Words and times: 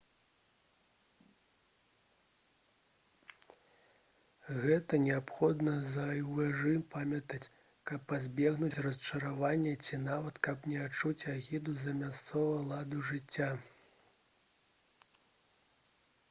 гэта 4.63 4.99
неабходна 5.03 5.75
заўжды 5.99 6.73
памятаць 6.95 7.41
каб 7.91 8.07
пазбегнуць 8.13 8.81
расчаравання 8.87 9.75
ці 9.85 10.01
нават 10.09 10.43
каб 10.49 10.67
не 10.73 10.81
адчуць 10.89 11.27
агіду 11.37 11.79
да 11.85 11.97
мясцовага 12.03 12.67
ладу 12.75 13.07
жыцця 13.13 13.51